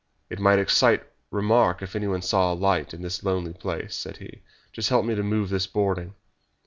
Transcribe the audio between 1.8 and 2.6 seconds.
if anyone saw a